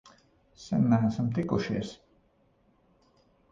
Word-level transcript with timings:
Sen 0.65 0.87
neesam 0.93 1.27
tikušies! 1.37 1.93